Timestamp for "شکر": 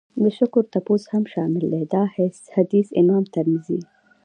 0.37-0.63